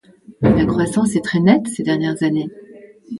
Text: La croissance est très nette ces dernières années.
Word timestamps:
La 0.41 0.65
croissance 0.65 1.15
est 1.15 1.23
très 1.23 1.39
nette 1.39 1.67
ces 1.67 1.83
dernières 1.83 2.23
années. 2.23 2.49